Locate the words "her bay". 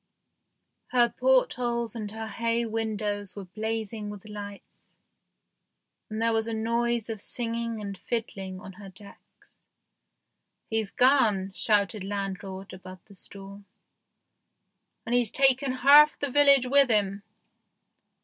2.09-2.65